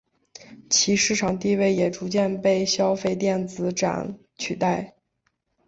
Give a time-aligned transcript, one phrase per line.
[0.67, 4.95] 其市场地位也逐渐被消费电子展取代。